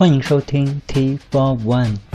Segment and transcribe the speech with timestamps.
[0.00, 2.09] 欢迎收听 T Four One。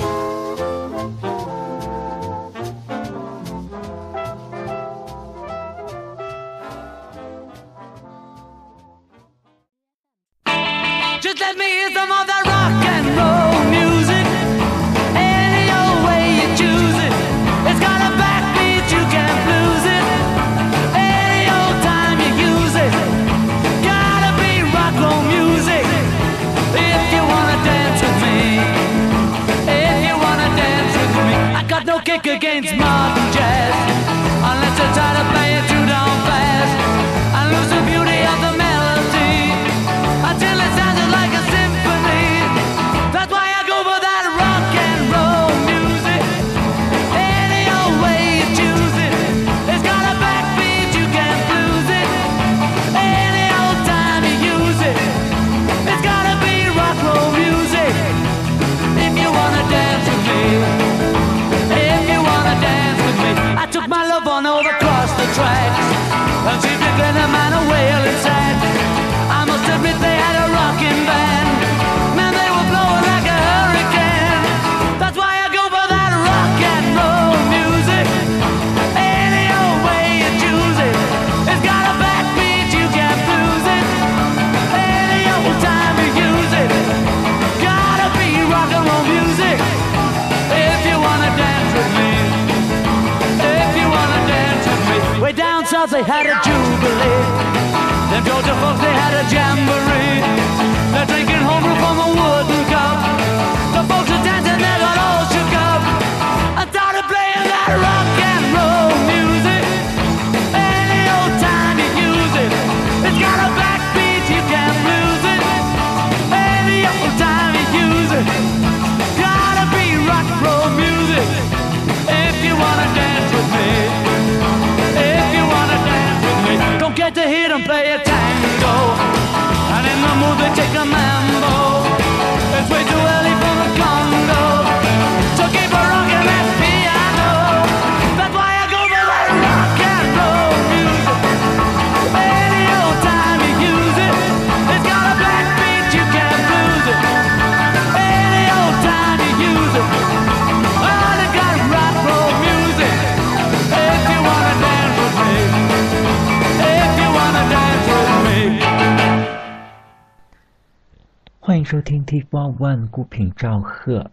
[162.07, 164.13] T Four One 孤品赵贺。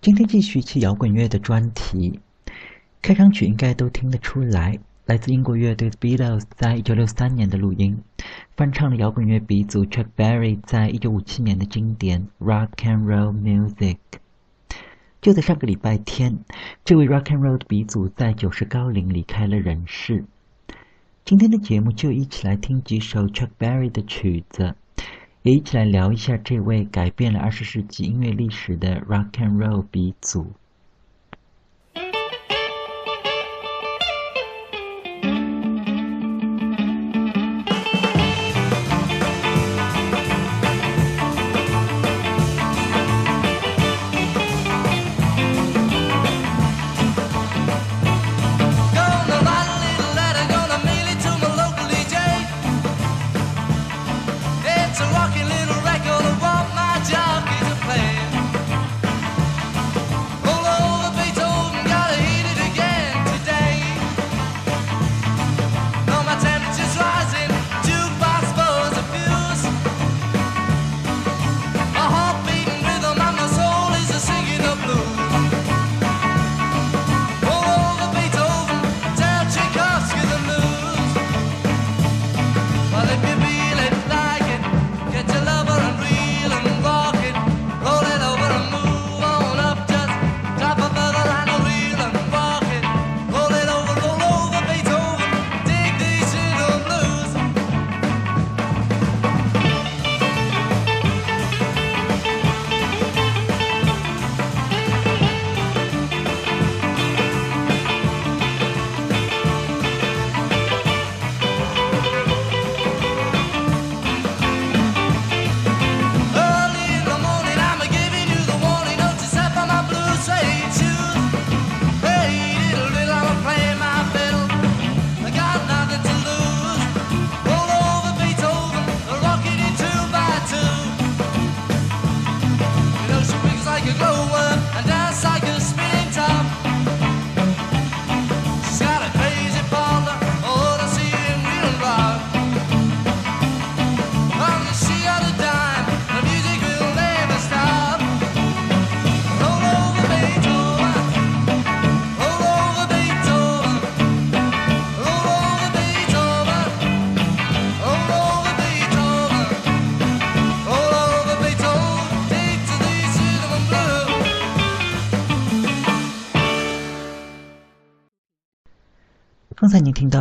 [0.00, 2.20] 今天继续一期摇滚乐的专题。
[3.02, 8.00] 开场曲应该都听得出来，来自英国乐队 Beatles 在一九六三年的录音，
[8.56, 13.96] 翻唱了摇滚乐鼻祖 Chuck Berry 在一九五七年的经典 Rock and Roll Music。
[15.20, 16.38] 就在上个礼拜天，
[16.84, 20.24] 这位 Rock and Roll 的鼻祖在九十高龄离开了人世。
[21.24, 24.76] 今天的节目就一起来听几首 Chuck Berry 的曲子，
[25.42, 30.52] 也一起来聊一下这位改变了二十世纪音乐历史的 Rock and Roll 鼻祖。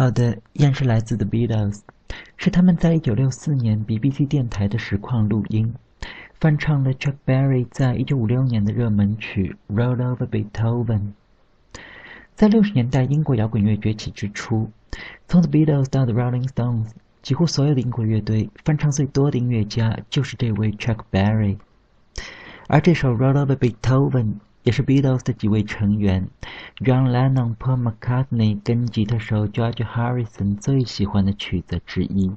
[0.02, 1.82] 到的依然是来自 The Beatles，
[2.36, 5.76] 是他们在一九六四年 BBC 电台的实况录音，
[6.40, 11.00] 翻唱了 Chuck Berry 在一九五六年的热门曲《Roll Over Beethoven》。
[12.34, 14.72] 在六十年代英国摇滚乐崛起之初，
[15.28, 16.88] 从 The Beatles 到 The Rolling Stones，
[17.22, 21.60] 几乎所有的英国乐队翻唱最多的音乐家就是这位 Chuck Berry，
[22.68, 24.24] 而这首《Roll Over Beethoven》。
[24.64, 26.28] 也是 Beatles 的几位成员
[26.78, 32.32] John Lennon、Paul McCartney 跟吉他手 George Harrison 最喜欢的曲子之一。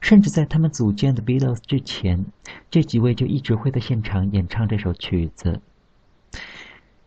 [0.00, 2.26] 甚至在他们组建的 Beatles 之前，
[2.70, 5.60] 这几位就一直会在现场演唱这首曲子。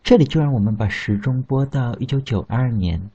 [0.04, 3.12] 这里就让我们把时钟拨到1992年，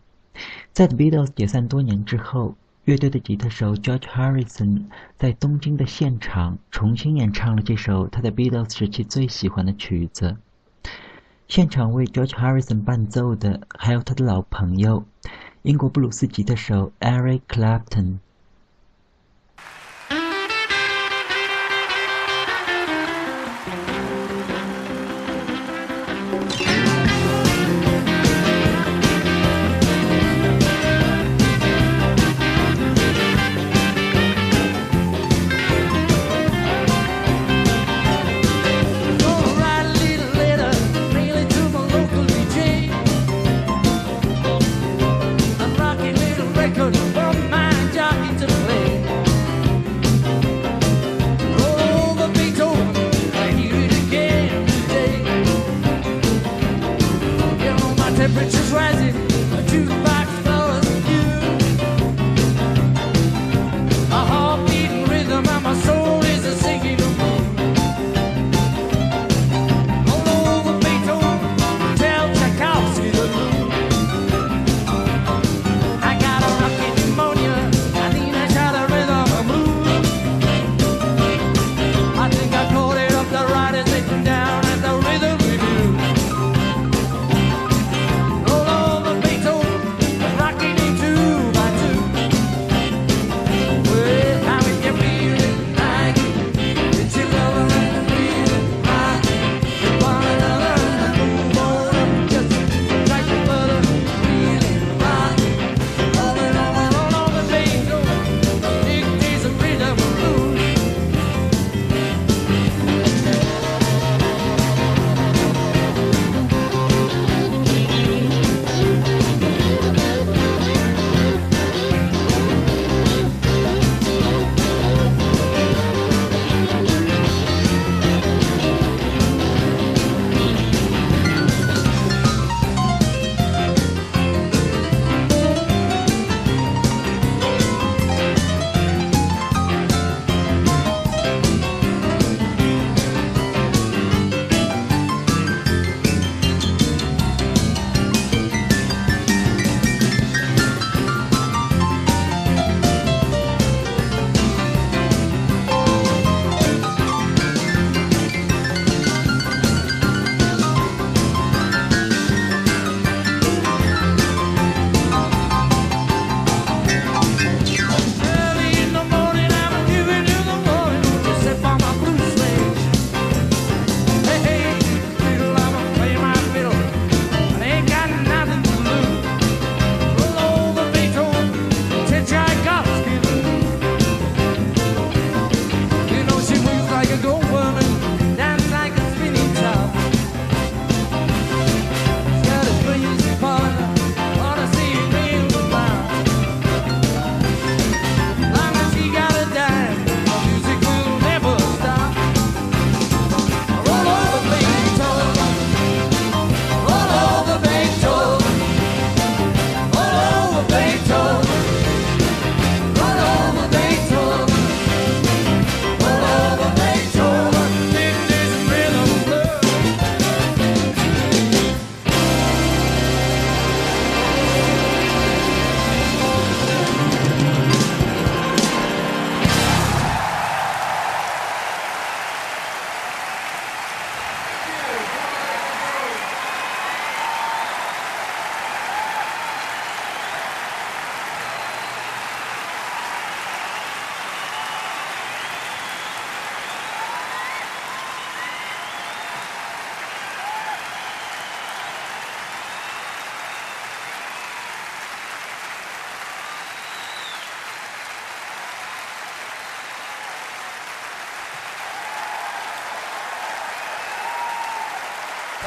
[0.73, 4.85] 在 Beatles 解散多年之后，乐队的吉他手 George Harrison
[5.17, 10.37] 在东京的现场重新演唱了这首他在 Beatles 时期最喜欢的曲子。
[11.55, 15.05] 现场为 George Harrison 伴奏的还有他的老朋友，
[15.61, 18.21] 英国布鲁斯吉他手 Eric Clapton。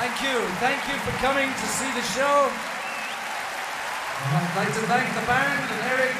[0.05, 0.39] Thank you.
[0.61, 2.51] Thank you for coming to see the show.
[4.21, 6.13] I'd like to thank the band and Eric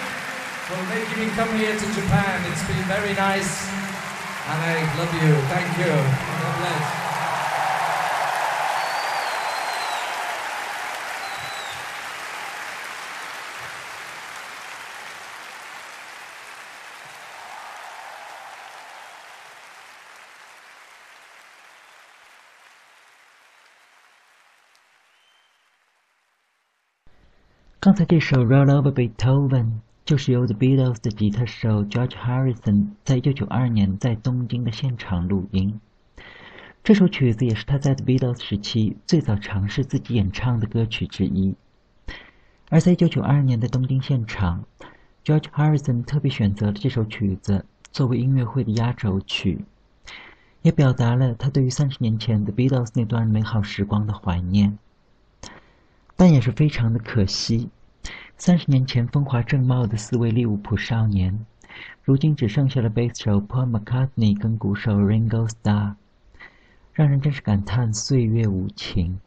[0.65, 2.51] for making me come here to Japan.
[2.51, 3.69] It's been very nice.
[4.49, 5.35] And I love you.
[5.53, 5.93] Thank you.
[5.93, 7.04] God bless.
[27.95, 29.63] 刚才这首《Roll Over Beethoven》
[30.03, 35.79] 就是由 The Beatles 的吉他手 George Harrison 在1992年在东京的现场录音。
[36.83, 41.55] 这首曲子也是他在 The Beatles 时期最早尝试自己演唱的歌曲之一。
[42.67, 44.65] 而在1992年的东京现场
[45.23, 49.63] ，George Harrison 特别选择了这首曲子作为音乐会的压轴曲，
[50.63, 54.77] 也表达了他对于三十年前 The Beatles 那段美好时光的怀念。
[56.17, 57.69] 但也是非常的可惜，
[58.37, 61.45] 三十年前风华正茂的四位利物浦少年，
[62.03, 65.95] 如今只剩下了贝斯手 Paul McCartney 跟鼓手 Ringo Starr，
[66.93, 69.19] 让人真是感叹岁月无情。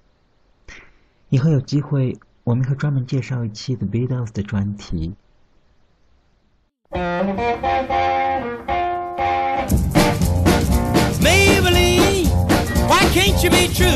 [1.30, 5.14] 以后有机会，我们会专门介绍一期 The Beatles 的专题。
[11.20, 12.28] maybe
[12.86, 13.88] why can't you be true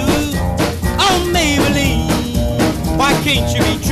[1.33, 2.11] maybe。
[2.97, 3.92] Why can't you be true?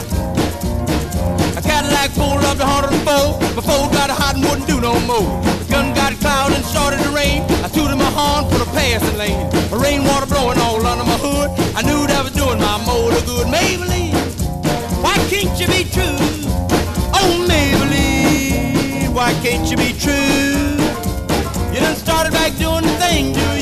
[1.81, 3.55] Cadillac pulled up to 104.
[3.55, 5.41] Before got a hot and wouldn't do no more.
[5.57, 7.41] The gun got cloud and started to rain.
[7.65, 9.49] I tooted my horn for the passing lane.
[9.73, 11.49] The rainwater blowing all under my hood.
[11.73, 13.47] I knew that was doing my motor good.
[13.47, 14.13] Maybelline,
[15.01, 16.21] why can't you be true?
[17.17, 20.77] Oh, Maybelline, why can't you be true?
[21.73, 23.60] You done started back doing the thing you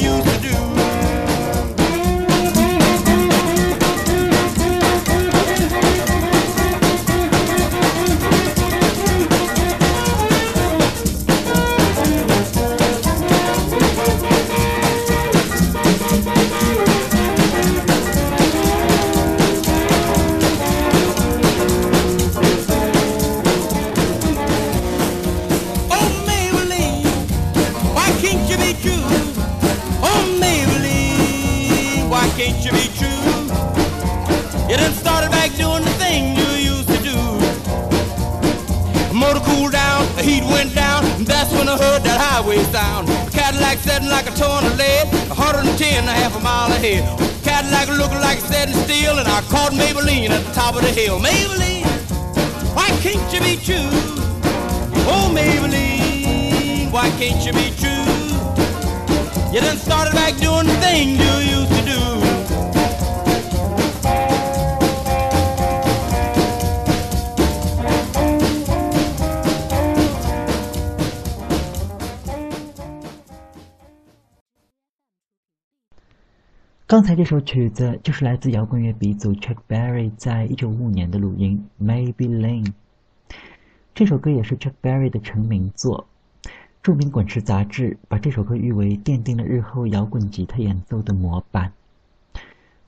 [42.65, 43.07] sound.
[43.31, 47.03] Cadillac setting like a ton of lead, 110 a half a mile ahead.
[47.43, 50.91] Cadillac looking like it's setting still, and I caught Maybelline at the top of the
[50.91, 51.19] hill.
[51.19, 51.85] Maybelline,
[52.75, 53.89] why can't you be true?
[55.07, 58.05] Oh, Maybelline, why can't you be true?
[59.53, 61.78] You done started back doing the things you used to
[76.89, 82.65] 刚才这首曲子就是来自摇滚乐鼻祖 Chuck Berry 在一九五五年的录音《Maybe Lane》。
[83.93, 86.07] 这首歌也是 Chuck Berry 的成名作。
[86.81, 91.73] 著名滚石杂志把这首歌誉为奠定了日后摇滚吉他演奏的模板。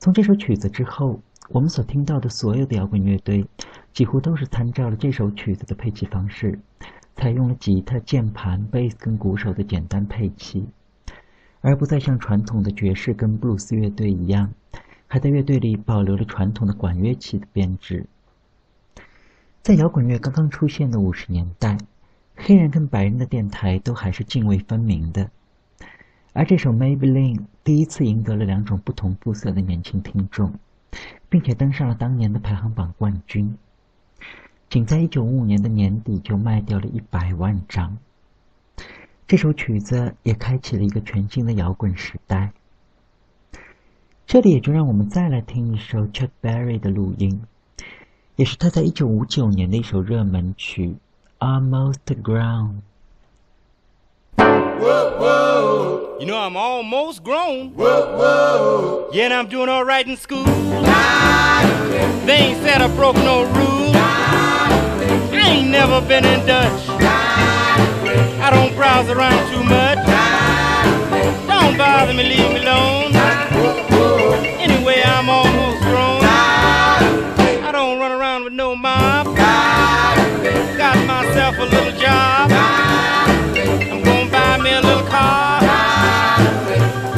[0.00, 3.46] 从这首曲子之后，我们所听到的所有的摇滚乐队
[3.92, 6.58] 几乎都是参照了这首曲子的配器方式，
[7.14, 10.66] 采用了吉他、键盘、贝斯跟鼓手的简单配器。
[11.62, 14.52] 而不再像传统的爵士跟布鲁斯乐队一样，
[15.08, 18.04] 还在乐队里保留了传统的管乐器的编制。
[19.62, 21.78] 在摇滚乐刚刚出现的五十年代，
[22.34, 25.30] 黑人跟白人的电台都还是泾渭分明的。
[26.32, 30.52] 而这首《Maybelline》第一次赢得了两种不同肤色的年轻听众，
[31.28, 33.56] 并且登上了当年的排行榜冠军。
[34.68, 37.98] 仅在一九五五年的年底就卖掉了一百万张。
[39.31, 42.51] 这首曲子也开启了一个全新的摇滚时代。
[44.25, 47.43] 这里也就让我们再来听一首 Chuck Berry 的录音，
[48.35, 50.95] 也是他在一九五九年的一首热门曲《
[51.45, 52.75] Almost Ground》。
[56.19, 57.73] You know, I'm almost grown.
[59.13, 60.43] Yeah, and I'm doing all right in school.
[62.25, 63.95] They ain't said I broke no rules.
[63.95, 66.80] I ain't never been in Dutch.
[68.44, 69.98] I don't browse around too much.
[71.46, 73.14] Don't bother me, leave me alone.
[74.58, 76.24] Anyway, I'm almost grown.
[76.24, 79.36] I don't run around with no mob.
[79.36, 82.50] Got myself a little job.
[82.50, 85.60] I'm gonna buy me a little car.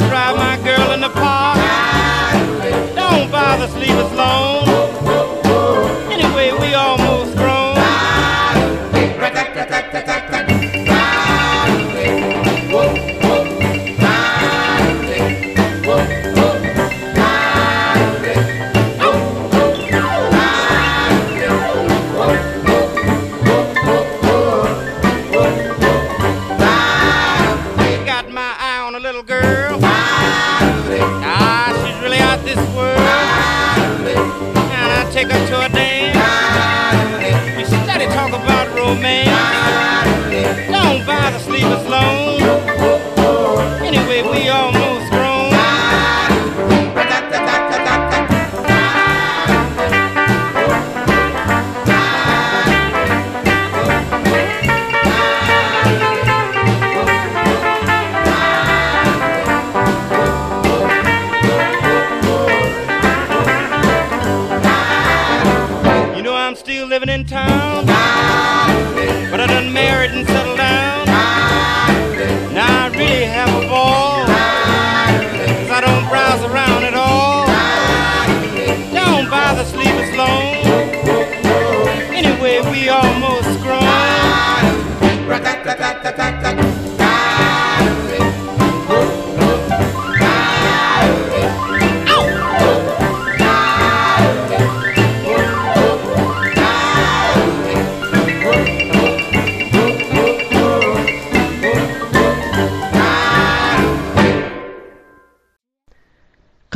[0.07, 1.57] Drive my girl in the park.
[2.95, 4.64] Don't bother, leave us alone.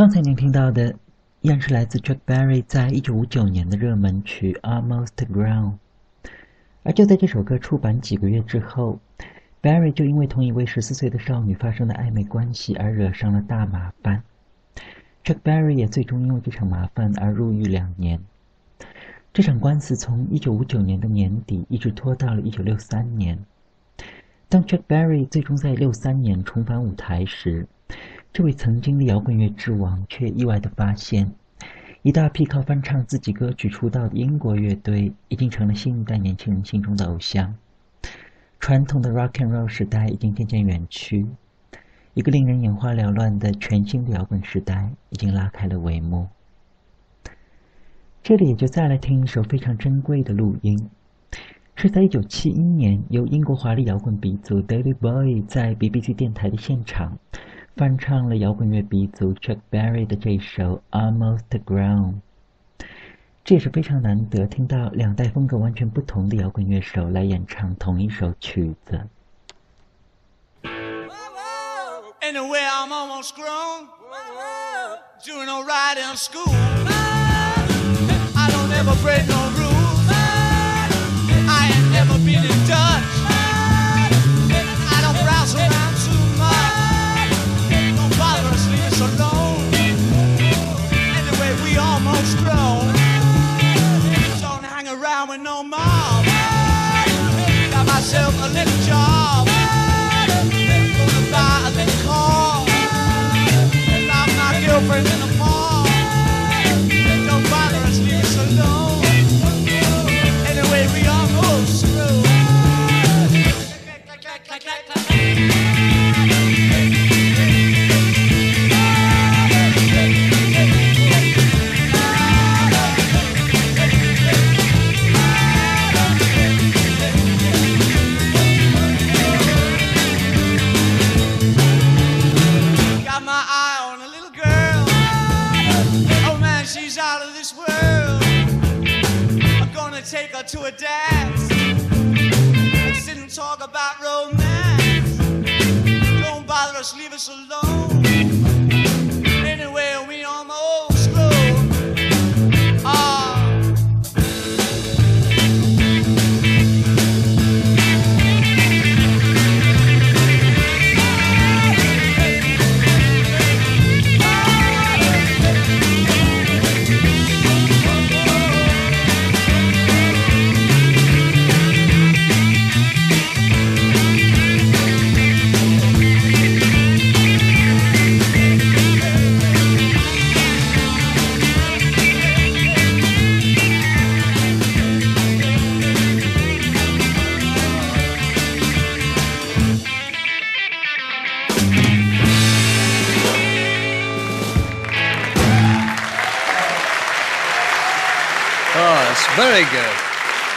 [0.10, 0.96] 刚才您听到的，
[1.42, 5.74] 依然是来自 Chuck Berry 在一九五九年的热门曲《Almost Grown》。
[6.82, 9.00] 而就在这首歌出版几个月之后
[9.62, 14.24] ，Berry 就因为同一位十四岁的少女发生了暧昧关系而惹上了大麻烦。
[15.24, 18.20] Chuck Berry 也最终因为这场麻烦而入狱两年。
[19.32, 23.38] 这场官司从一九五九年的年底一直拖到了一九六三年。
[24.48, 27.68] 当 Chuck Berry 最终在六三年重返舞台时，
[28.32, 31.32] 这位曾经的摇滚乐之王却意外地发现，
[32.04, 37.56] 一大批靠翻唱自己歌曲出道的英国乐队已经成了新一代年轻人心中的偶像。
[38.60, 41.26] 传统的 rock and roll 时代已经渐渐远去，
[42.14, 46.28] 一个令人眼花缭乱的全新的摇滚时代已经拉开了帷幕。
[48.22, 50.90] 这里也就再来听一首非常珍贵的录音，
[51.76, 57.18] 是在1971年由英国华丽摇滚鼻祖 David Bowie 在 BBC 电台的现场
[57.80, 62.16] 翻唱了摇滚乐鼻祖 Chuck Berry 的这首《Almost Grown》。
[63.46, 69.00] 这也是非常难得听到两代风格完全不同的摇滚乐手来演唱同一首曲子。
[72.22, 73.88] Anyway, I'm almost grown.
[75.26, 76.52] Doing alright in school.
[78.36, 79.69] I don't ever break no rules.
[98.12, 99.48] Myself a little job.
[100.98, 102.66] Gonna buy a little car.
[103.94, 105.88] And lock my girlfriend in the park.
[107.28, 109.06] Don't bother us, leave us alone.
[110.48, 112.20] Anyway, we almost through.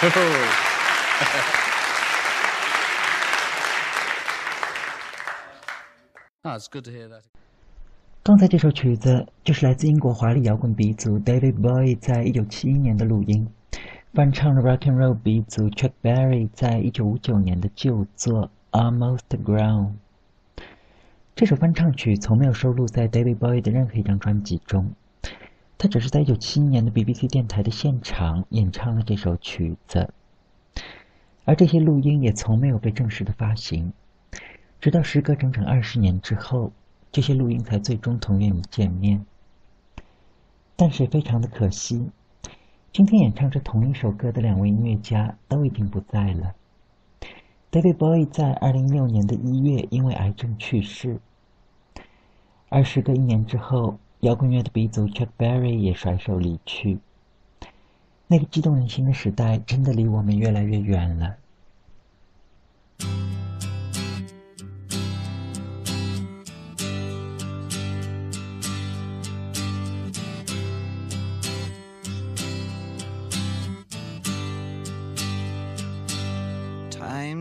[8.24, 13.48] 刚才这首曲子就是来自英国华丽摇滚鼻祖 David Bowie 在一九七一年的录音，
[14.12, 19.86] 翻唱了 Rock and Roll 鼻祖 Chuck Berry 在一九五九年的旧作《Almost Grown》。
[21.36, 24.90] 这首翻唱曲从没有收录在 David Bowie 的任何一张专辑中，
[25.82, 30.14] 他只是在一九七一年的 BBC 电台的现场演唱了这首曲子，
[31.44, 33.92] 而这些录音也从没有被正式的发行，
[34.80, 36.70] 直到时隔整整二十年之后。
[37.10, 39.26] 这些录音才最终同愿意见面，
[40.76, 42.10] 但是非常的可惜，
[42.92, 46.54] 今天演唱这同一首歌的两位音乐家都已经不在了。
[47.72, 51.20] David Bowie 在二零一六年的一月因为癌症去世，
[52.70, 56.98] 而时隔一年之后，摇滚乐的鼻祖 Chuck Berry 也甩手离去。
[58.28, 61.36] 那个激动人心的时代，真的离我们越来越远了。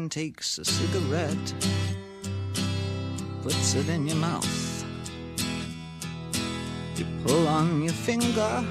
[0.10, 1.54] takes a cigarette,
[3.44, 4.71] puts it in your mouth.
[6.96, 8.64] You pull on your finger,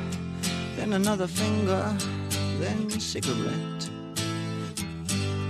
[0.77, 1.97] then another finger,
[2.59, 3.91] then cigarette.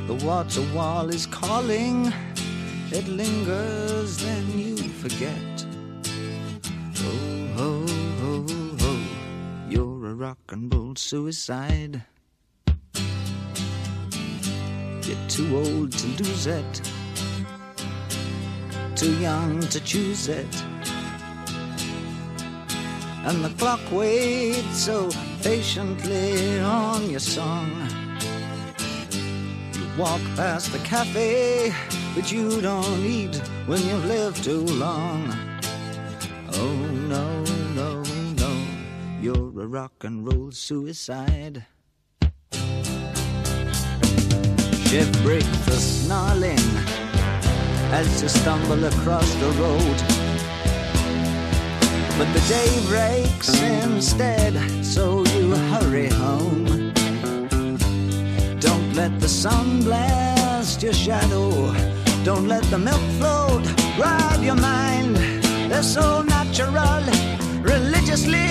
[0.06, 2.12] The water wall is calling,
[2.90, 5.66] it lingers, then you forget.
[6.98, 7.86] Oh, ho,
[8.20, 8.46] ho,
[8.80, 9.00] ho,
[9.68, 12.02] you're a rock and roll suicide.
[15.02, 16.82] You're too old to lose it,
[18.94, 20.64] too young to choose it.
[23.22, 25.10] And the clock waits so
[25.42, 27.70] patiently on your song.
[29.74, 31.72] You walk past the cafe,
[32.14, 35.32] but you don't eat when you've lived too long.
[36.54, 36.76] Oh
[37.08, 38.02] no, no,
[38.36, 38.66] no,
[39.20, 41.66] you're a rock and roll suicide.
[44.88, 46.58] Shift breaks the snarling
[47.92, 50.29] as you stumble across the road.
[52.20, 54.52] But the day breaks instead,
[54.84, 56.92] so you hurry home.
[58.60, 61.74] Don't let the sun blast your shadow.
[62.22, 63.64] Don't let the milk float
[63.98, 65.16] rob your mind.
[65.70, 67.04] They're so natural,
[67.62, 68.50] religiously.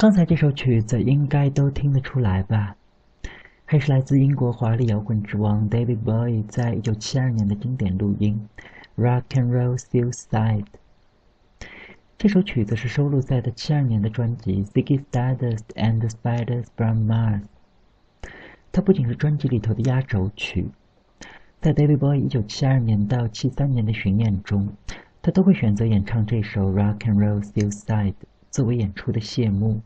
[0.00, 2.74] 刚才这首曲子应该都听得出来吧？
[3.66, 8.48] 还是来自英国华丽摇滚之王 David Bowie 在一九七二年的经典录音
[9.04, 10.64] 《Rock and Roll Suicide》。
[12.16, 17.42] 这首曲子是收录在的七二年的专辑《Ziggy Stardust and the Spiders from Mars》。
[18.72, 20.70] 它不仅是专辑里头的压轴曲，
[21.60, 24.72] 在 David Bowie 一九七二年到七三年的巡演中，
[25.20, 28.12] 他都会选择演唱这首《Rock and Roll Suicide》
[28.50, 29.82] 作为演出的谢幕。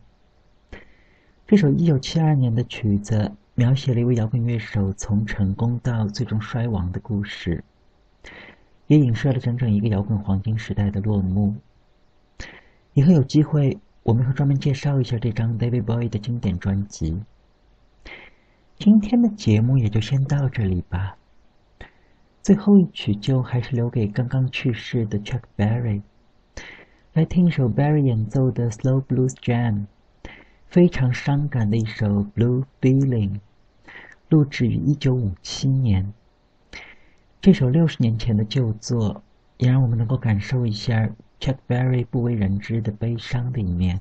[1.47, 7.63] 这首一九七二年的曲子描写了一位摇滚乐手从成功到最终衰亡的故事，
[8.87, 11.55] 也影射了整整一个摇滚黄金时代的落幕。
[12.95, 17.23] 以后有机会，我们会专门介绍一下这张 David Bowie 的经典专辑。
[18.79, 21.19] 今天的节目也就先到这里吧。
[22.43, 26.01] 最后一曲就还是留给刚刚去世的 Chuck Berry。
[27.13, 29.85] 来听一首 Barry 演奏的 Slow Blues Jam，
[30.75, 33.39] 非常伤感的一首 Blue Feeling，
[34.29, 36.13] 录制于一九五七年。
[37.41, 39.23] 这首六十年前的旧作，
[39.59, 41.09] 也让我们能够感受一下
[41.39, 44.01] Chuck Berry 不为人知的悲伤的一面。